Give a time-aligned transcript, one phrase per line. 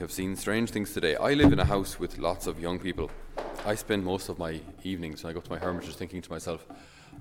[0.00, 1.14] have seen strange things today.
[1.16, 3.10] I live in a house with lots of young people.
[3.66, 6.64] I spend most of my evenings when I go to my hermitage thinking to myself,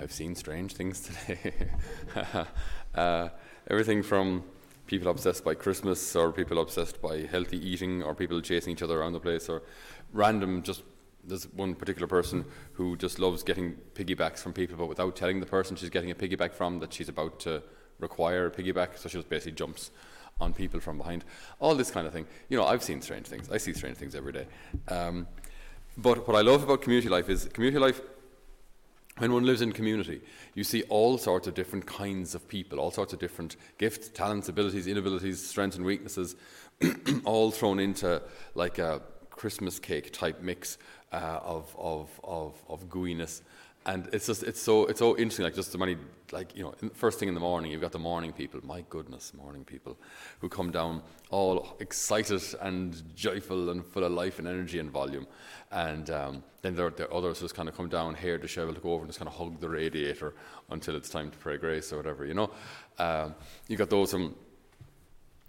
[0.00, 1.52] I've seen strange things today.
[2.96, 3.28] uh,
[3.70, 4.42] everything from
[4.88, 8.98] people obsessed by Christmas, or people obsessed by healthy eating, or people chasing each other
[9.00, 9.62] around the place, or
[10.12, 10.82] random just.
[11.26, 15.46] There's one particular person who just loves getting piggybacks from people, but without telling the
[15.46, 17.62] person she's getting a piggyback from that she's about to
[17.98, 19.90] require a piggyback, so she just basically jumps
[20.40, 21.24] on people from behind.
[21.60, 22.26] All this kind of thing.
[22.48, 23.50] You know, I've seen strange things.
[23.50, 24.46] I see strange things every day.
[24.88, 25.26] Um,
[25.96, 28.00] but what I love about community life is community life
[29.18, 30.20] when one lives in community,
[30.54, 34.48] you see all sorts of different kinds of people, all sorts of different gifts, talents,
[34.48, 36.34] abilities, inabilities, strengths, and weaknesses,
[37.24, 38.20] all thrown into
[38.56, 40.78] like a Christmas cake type mix
[41.12, 43.42] uh, of, of, of, of gooiness
[43.86, 45.96] and it's just it's so it's so interesting like just the many
[46.32, 48.60] like you know first thing in the morning you've got the morning people.
[48.62, 49.98] My goodness morning people
[50.40, 55.26] who come down all excited and joyful and full of life and energy and volume.
[55.70, 58.80] And um, then there, there are others who just kind of come down hair disheveled
[58.82, 60.34] go over and just kind of hug the radiator
[60.70, 62.50] until it's time to pray grace or whatever you know?
[62.98, 63.34] Um,
[63.68, 64.34] you've got those who,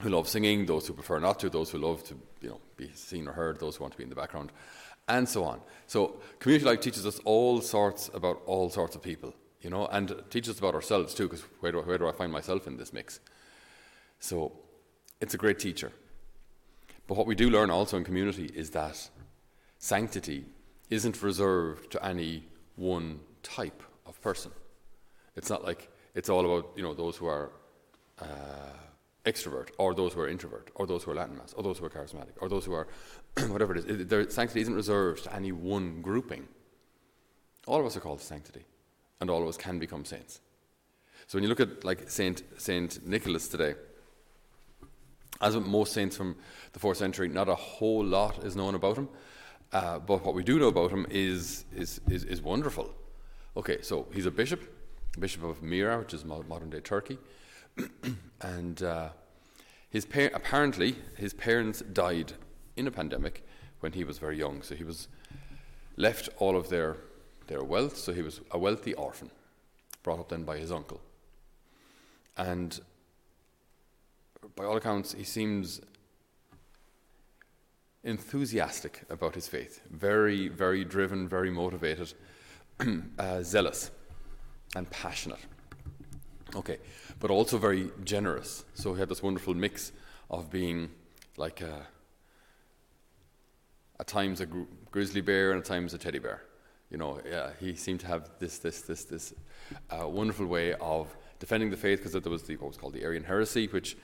[0.00, 2.90] who love singing those who prefer not to those who love to you know be
[2.94, 4.52] seen or heard those who want to be in the background
[5.08, 5.60] and so on.
[5.86, 10.14] So community life teaches us all sorts about all sorts of people, you know, and
[10.30, 13.20] teaches us about ourselves too, because where, where do I find myself in this mix?
[14.18, 14.52] So
[15.20, 15.92] it's a great teacher.
[17.06, 19.08] But what we do learn also in community is that
[19.78, 20.46] sanctity
[20.90, 22.44] isn't reserved to any
[22.76, 24.52] one type of person.
[25.36, 27.50] It's not like it's all about you know those who are
[28.20, 28.24] uh,
[29.24, 31.84] extrovert, or those who are introvert, or those who are Latin Mass, or those who
[31.84, 32.88] are charismatic, or those who are
[33.48, 34.06] whatever it is.
[34.06, 36.48] their sanctity isn't reserved to any one grouping.
[37.66, 38.64] All of us are called to sanctity,
[39.20, 40.40] and all of us can become saints.
[41.28, 43.74] So when you look at like Saint Saint Nicholas today,
[45.40, 46.36] as with most saints from
[46.72, 49.08] the fourth century, not a whole lot is known about him.
[49.72, 52.92] Uh, but what we do know about him is, is, is, is, wonderful.
[53.56, 54.60] Okay, so he's a bishop,
[55.18, 57.18] bishop of Myra, which is modern day Turkey.
[58.40, 59.08] and uh,
[59.90, 62.34] his par- apparently his parents died
[62.76, 63.46] in a pandemic
[63.80, 64.62] when he was very young.
[64.62, 65.08] So he was
[65.96, 66.96] left all of their
[67.46, 67.96] their wealth.
[67.96, 69.30] So he was a wealthy orphan,
[70.02, 71.00] brought up then by his uncle.
[72.36, 72.80] And
[74.56, 75.80] by all accounts, he seems
[78.04, 82.12] enthusiastic about his faith, very, very driven, very motivated,
[83.18, 83.90] uh, zealous,
[84.74, 85.38] and passionate.
[86.54, 86.78] Okay,
[87.18, 88.64] but also very generous.
[88.74, 89.92] So he had this wonderful mix
[90.30, 90.90] of being
[91.36, 91.86] like a,
[93.98, 96.42] at times a gr- grizzly bear and at times a teddy bear.
[96.90, 99.32] You know, yeah, he seemed to have this this this this
[99.90, 103.02] uh, wonderful way of defending the faith because there was the, what was called the
[103.02, 103.96] Arian heresy, which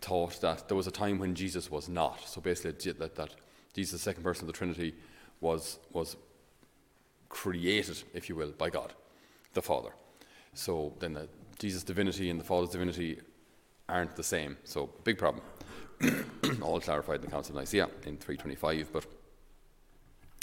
[0.00, 2.26] taught that there was a time when Jesus was not.
[2.26, 3.34] So basically, that, that
[3.74, 4.94] Jesus, the second person of the Trinity,
[5.42, 6.16] was was
[7.28, 8.94] created, if you will, by God,
[9.52, 9.90] the Father.
[10.54, 13.20] So then the Jesus' divinity and the Father's divinity
[13.88, 14.56] aren't the same.
[14.64, 15.44] So, big problem.
[16.62, 19.06] All clarified in the Council of Nicaea in 325, but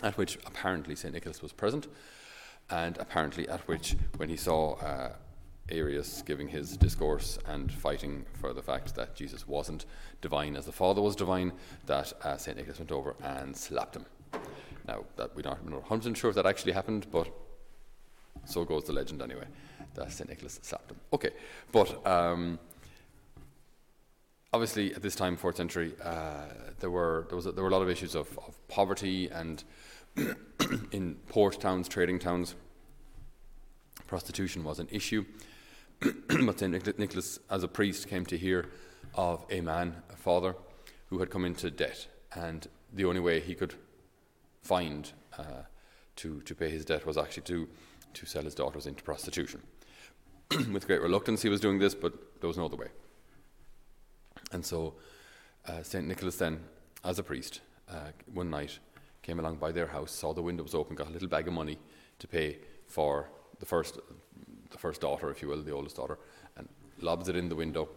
[0.04, 1.14] at which apparently St.
[1.14, 1.88] Nicholas was present,
[2.70, 5.14] and apparently at which, when he saw uh,
[5.70, 9.86] Arius giving his discourse and fighting for the fact that Jesus wasn't
[10.22, 11.52] divine as the Father was divine,
[11.86, 12.56] that uh, St.
[12.56, 14.06] Nicholas went over and slapped him.
[14.88, 17.28] Now, that we don't know 100% sure if that actually happened, but
[18.46, 19.46] so goes the legend anyway
[19.96, 20.30] that St.
[20.30, 20.98] Nicholas slapped him.
[21.14, 21.32] Okay,
[21.72, 22.60] but um,
[24.54, 26.46] obviously at this time, fourth century, uh,
[26.80, 29.64] there were there was a, there were a lot of issues of, of poverty and
[30.92, 32.56] in port towns, trading towns,
[34.08, 35.26] prostitution was an issue.
[36.02, 37.00] but St.
[37.00, 38.70] Nicholas, as a priest, came to hear
[39.16, 40.56] of a man, a father,
[41.08, 43.76] who had come into debt, and the only way he could
[44.62, 45.64] find uh,
[46.16, 47.68] to to pay his debt was actually to
[48.14, 49.62] to sell his daughters into prostitution.
[50.72, 52.88] with great reluctance, he was doing this, but there was no other way.
[54.52, 54.96] And so,
[55.68, 56.08] uh, St.
[56.08, 56.60] Nicholas, then,
[57.04, 58.80] as a priest, uh, one night
[59.22, 61.54] came along by their house, saw the window was open, got a little bag of
[61.54, 61.78] money
[62.18, 62.58] to pay
[62.88, 63.30] for
[63.60, 64.00] the first,
[64.72, 66.18] the first daughter, if you will, the oldest daughter,
[66.58, 66.68] and
[67.00, 67.88] lobs it in the window,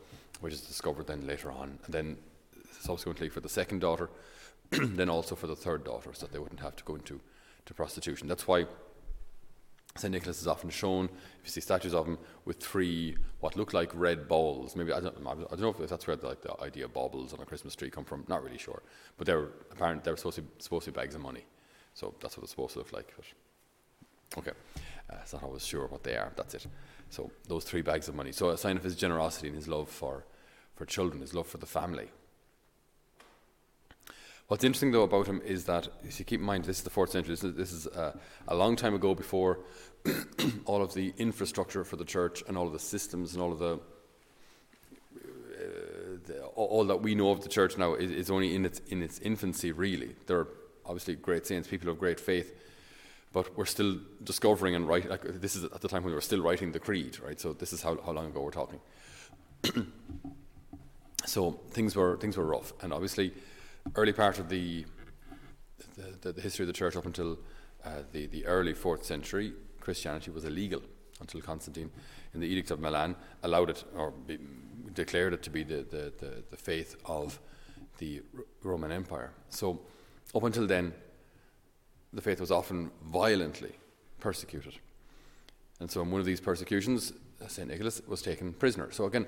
[0.40, 1.78] which is discovered then later on.
[1.86, 2.16] And then,
[2.80, 4.10] subsequently, for the second daughter,
[4.70, 7.18] then also for the third daughter, so they wouldn't have to go into
[7.64, 8.28] to prostitution.
[8.28, 8.66] That's why
[9.96, 10.10] St.
[10.10, 13.90] Nicholas is often shown, if you see statues of him, with three what look like
[13.94, 14.74] red balls.
[14.74, 17.34] Maybe, I don't, I don't know if that's where the, like, the idea of baubles
[17.34, 18.82] on a Christmas tree come from, not really sure.
[19.18, 21.44] But they're apparent, they're supposed to, be, supposed to be bags of money.
[21.94, 23.12] So that's what it's supposed to look like.
[23.14, 24.56] But okay,
[25.10, 26.66] uh, it's not always sure what they are, that's it.
[27.10, 28.32] So those three bags of money.
[28.32, 30.24] So a sign of his generosity and his love for,
[30.74, 32.08] for children, his love for the family.
[34.52, 36.90] What's interesting though about him is that, if you keep in mind, this is the
[36.90, 37.32] fourth century.
[37.32, 38.12] This is, this is uh,
[38.46, 39.60] a long time ago before
[40.66, 43.58] all of the infrastructure for the church and all of the systems and all of
[43.58, 43.80] the,
[45.16, 45.28] uh,
[46.26, 49.02] the all that we know of the church now is, is, only in its in
[49.02, 49.72] its infancy.
[49.72, 50.48] Really, there are
[50.84, 52.54] obviously great saints, people of great faith,
[53.32, 55.08] but we're still discovering and writing.
[55.08, 57.40] Like, this is at the time when we were still writing the creed, right?
[57.40, 58.80] So this is how, how long ago we're talking.
[61.24, 63.32] so things were things were rough, and obviously
[63.94, 64.84] early part of the
[65.96, 67.38] the, the, the history of the church up until
[67.84, 70.82] uh, the, the early fourth century, Christianity was illegal
[71.20, 71.90] until Constantine,
[72.34, 74.38] in the Edict of Milan, allowed it or be,
[74.94, 77.40] declared it to be the, the, the, the faith of
[77.98, 79.32] the R- Roman Empire.
[79.48, 79.80] So,
[80.34, 80.92] up until then,
[82.12, 83.72] the faith was often violently
[84.20, 84.74] persecuted.
[85.80, 87.12] And so, in one of these persecutions,
[87.46, 87.68] St.
[87.68, 88.90] Nicholas was taken prisoner.
[88.92, 89.26] So, again,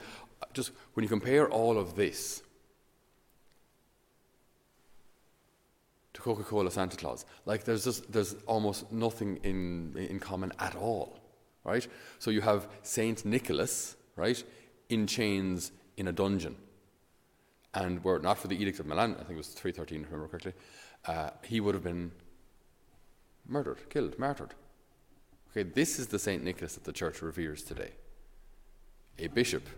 [0.53, 2.43] just when you compare all of this,
[6.15, 7.27] to Coca-Cola Santa Claus.
[7.45, 11.19] Like there's just there's almost nothing in in common at all,
[11.65, 11.87] right?
[12.19, 14.43] So you have Saint Nicholas, right,
[14.89, 16.57] in chains in a dungeon,
[17.75, 20.07] and were it not for the Edict of Milan, I think it was 313, if
[20.07, 20.55] I remember correctly,
[21.07, 22.13] uh, he would have been
[23.47, 24.55] murdered, killed, martyred.
[25.51, 27.93] Okay, this is the Saint Nicholas that the Church reveres today.
[29.19, 29.69] A bishop,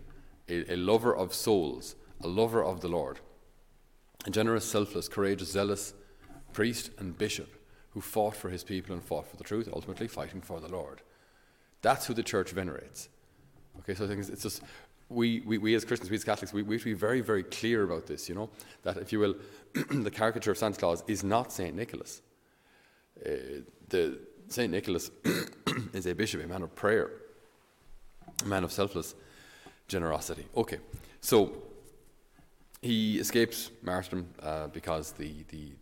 [0.49, 3.19] a, a lover of souls, a lover of the Lord,
[4.25, 5.93] a generous, selfless, courageous, zealous
[6.57, 7.53] priest and bishop
[7.91, 11.03] who fought for his people and fought for the truth, ultimately fighting for the Lord.
[11.83, 13.09] That's who the church venerates.
[13.79, 14.63] Okay, so I think it's just
[15.07, 17.43] we, we, we as Christians, we as Catholics, we, we have to be very, very
[17.43, 18.49] clear about this, you know,
[18.81, 19.35] that if you will,
[19.91, 21.75] the caricature of Santa Claus is not St.
[21.75, 22.23] Nicholas.
[23.23, 24.17] Uh, the
[24.47, 24.71] St.
[24.71, 25.11] Nicholas
[25.93, 27.11] is a bishop, a man of prayer,
[28.43, 29.13] a man of selfless
[29.87, 30.47] generosity.
[30.55, 30.79] Okay,
[31.21, 31.53] so
[32.81, 35.73] he escapes martyrdom uh, because the, the,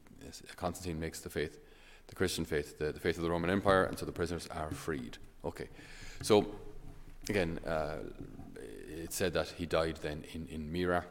[0.56, 1.60] Constantine makes the faith,
[2.08, 4.72] the Christian faith, the, the faith of the Roman Empire, and so the prisoners are
[4.72, 5.18] freed.
[5.44, 5.68] Okay,
[6.22, 6.48] so
[7.30, 7.98] again, uh,
[8.88, 11.06] it said that he died then in, in Myra,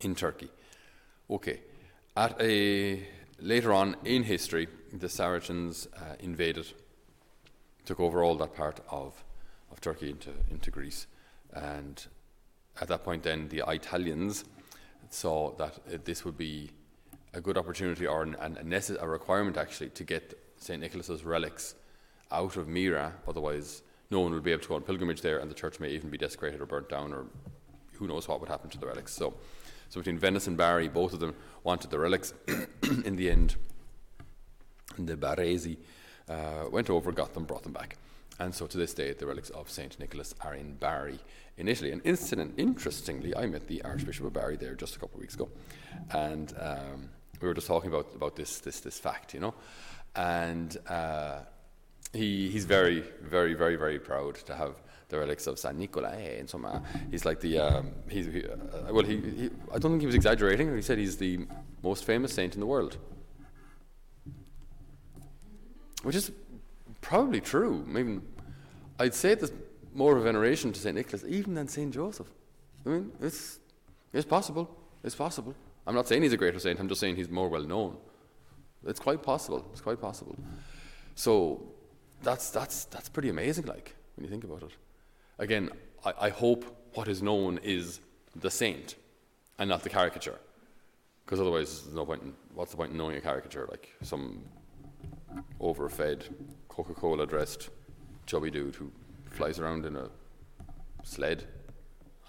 [0.00, 0.50] in Turkey.
[1.30, 1.60] Okay,
[2.16, 3.06] at a
[3.40, 6.66] later on in history, the Saracens uh, invaded,
[7.84, 9.24] took over all that part of
[9.70, 11.06] of Turkey into into Greece,
[11.52, 12.06] and
[12.80, 14.44] at that point, then the Italians
[15.10, 16.70] saw that uh, this would be
[17.34, 20.80] a good opportunity or an, an, a, necess- a requirement actually to get St.
[20.80, 21.74] Nicholas's relics
[22.30, 25.50] out of Myra, otherwise no one will be able to go on pilgrimage there and
[25.50, 27.26] the church may even be desecrated or burnt down or
[27.94, 29.12] who knows what would happen to the relics.
[29.12, 29.34] So,
[29.88, 32.34] so between Venice and Bari, both of them wanted the relics.
[33.04, 33.56] in the end,
[34.98, 35.76] the Baresi
[36.28, 37.96] uh, went over, got them, brought them back.
[38.40, 39.98] And so to this day, the relics of St.
[40.00, 41.20] Nicholas are in Bari
[41.56, 41.92] in Italy.
[41.92, 45.34] And incident, interestingly, I met the Archbishop of Bari there just a couple of weeks
[45.34, 45.48] ago.
[46.10, 47.10] And um,
[47.40, 49.54] we were just talking about, about this, this, this fact, you know.
[50.16, 51.40] And uh,
[52.12, 56.48] he, he's very, very, very, very proud to have the relics of San Nicolai and
[56.48, 56.64] some.
[56.64, 60.06] Uh, he's like the um, he's he, uh, well, he, he, I don't think he
[60.06, 60.74] was exaggerating.
[60.74, 61.46] He said he's the
[61.82, 62.96] most famous saint in the world,
[66.02, 66.32] which is
[67.00, 67.84] probably true.
[67.86, 68.20] Maybe
[68.98, 69.52] I'd say there's
[69.94, 72.28] more of a veneration to Saint Nicholas even than Saint Joseph.
[72.86, 73.58] I mean, it's
[74.12, 74.70] it's possible.
[75.02, 75.54] It's possible.
[75.86, 77.96] I'm not saying he's a greater saint, I'm just saying he's more well known.
[78.86, 79.66] It's quite possible.
[79.72, 80.36] It's quite possible.
[81.14, 81.62] So
[82.22, 84.72] that's, that's, that's pretty amazing, like, when you think about it.
[85.38, 85.70] Again,
[86.04, 88.00] I, I hope what is known is
[88.36, 88.96] the saint
[89.58, 90.38] and not the caricature.
[91.24, 93.66] Because otherwise, there's no point in, what's the point in knowing a caricature?
[93.70, 94.44] Like some
[95.60, 96.28] overfed,
[96.68, 97.70] Coca Cola dressed,
[98.26, 98.90] chubby dude who
[99.30, 100.10] flies around in a
[101.02, 101.44] sled?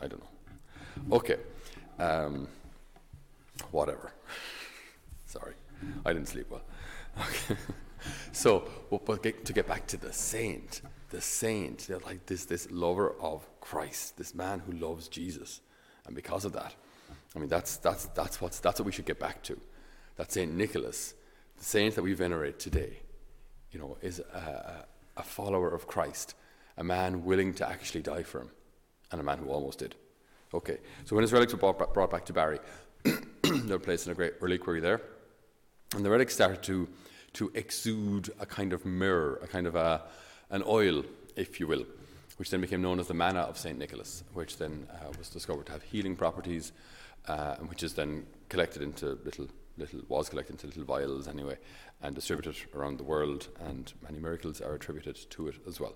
[0.01, 1.17] I don't know.
[1.17, 1.37] Okay.
[1.99, 2.47] Um,
[3.71, 4.13] whatever.
[5.25, 5.53] Sorry,
[6.05, 6.63] I didn't sleep well.
[7.19, 7.55] Okay.
[8.31, 8.67] so,
[9.05, 14.17] but to get back to the saint, the saint, like this, this lover of Christ,
[14.17, 15.61] this man who loves Jesus,
[16.05, 16.75] and because of that,
[17.35, 19.59] I mean, that's that's that's what's that's what we should get back to.
[20.15, 21.13] That Saint Nicholas,
[21.57, 22.99] the saint that we venerate today,
[23.71, 24.85] you know, is a,
[25.17, 26.35] a follower of Christ,
[26.77, 28.51] a man willing to actually die for him,
[29.11, 29.95] and a man who almost did.
[30.53, 32.59] Okay, so when his relics were brought, brought back to Bari,
[33.65, 35.01] they were placed in a great reliquary there.
[35.93, 36.87] And the relics started to,
[37.33, 40.01] to exude a kind of myrrh, a kind of a,
[40.49, 41.03] an oil,
[41.35, 41.85] if you will,
[42.37, 43.77] which then became known as the manna of St.
[43.77, 46.71] Nicholas, which then uh, was discovered to have healing properties,
[47.27, 49.47] uh, which is then collected into little,
[49.77, 51.57] little, was collected into little vials anyway,
[52.01, 55.93] and distributed around the world, and many miracles are attributed to it as well.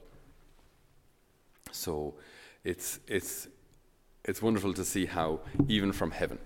[1.71, 2.15] So
[2.63, 3.47] it's, it's,
[4.23, 6.39] it's wonderful to see how, even from heaven,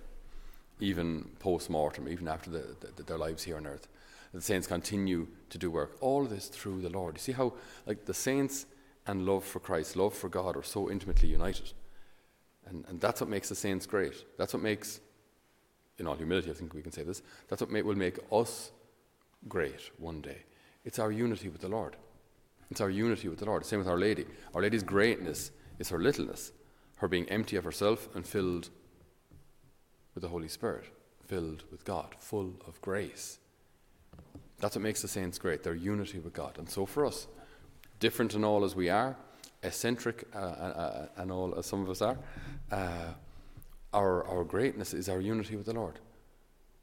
[0.84, 3.88] even post mortem, even after the, the, their lives here on earth.
[4.34, 5.96] The saints continue to do work.
[6.02, 7.16] All this through the Lord.
[7.16, 7.54] You see how,
[7.86, 8.66] like, the saints
[9.08, 11.72] and love for Christ, love for God, are so intimately united.
[12.66, 14.25] And, and that's what makes the saints great.
[14.38, 15.00] That's what makes,
[16.00, 18.72] in all humility, I think we can say this, that's what may, will make us
[19.48, 20.40] great one day.
[20.84, 21.96] It's our unity with the Lord.
[22.72, 23.66] It's our unity with the Lord.
[23.66, 24.25] Same with Our Lady.
[24.54, 26.52] Our Lady's greatness is her littleness,
[26.98, 28.70] her being empty of herself and filled
[30.13, 30.86] with the Holy Spirit,
[31.25, 33.39] filled with God, full of grace.
[34.60, 36.58] That's what makes the saints great, their unity with God.
[36.58, 37.27] And so for us,
[38.00, 39.15] different in all as we are,
[39.63, 42.17] eccentric uh, uh, and all as some of us are,
[42.72, 43.13] uh,
[43.93, 46.00] our, our greatness is our unity with the Lord.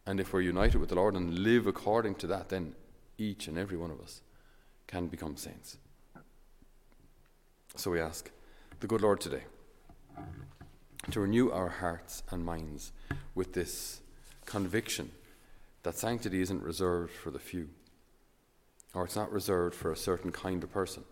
[0.06, 2.74] And if we're united with the Lord and live according to that, then
[3.18, 4.22] each and every one of us
[4.86, 5.76] can become saints.
[7.76, 8.30] So we ask
[8.80, 9.44] the good Lord today
[11.10, 12.92] to renew our hearts and minds
[13.34, 14.00] with this
[14.44, 15.10] conviction
[15.82, 17.68] that sanctity isn't reserved for the few,
[18.92, 21.04] or it's not reserved for a certain kind of person,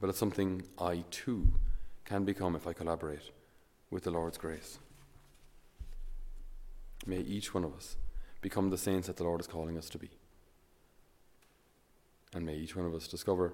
[0.00, 1.48] but it's something I too
[2.04, 3.30] can become if I collaborate
[3.90, 4.78] with the Lord's grace.
[7.06, 7.96] May each one of us
[8.40, 10.10] become the saints that the Lord is calling us to be.
[12.34, 13.52] And may each one of us discover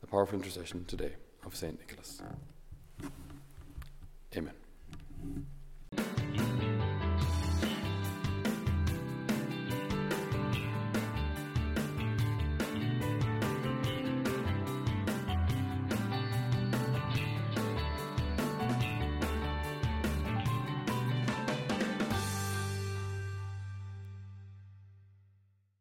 [0.00, 1.12] the powerful intercession today
[1.44, 1.78] of St.
[1.78, 2.22] Nicholas.
[4.36, 4.54] Amen.